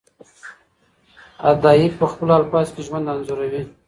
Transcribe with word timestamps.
ادئب 1.49 1.91
په 1.99 2.05
خپلو 2.11 2.31
الفاظو 2.39 2.71
کي 2.75 2.81
ژوند 2.87 3.09
انځوروي. 3.11 3.61